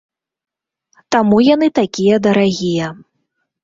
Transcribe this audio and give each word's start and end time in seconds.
Таму 1.17 1.37
яны 1.53 1.71
такія 1.83 2.15
дарагія. 2.27 2.85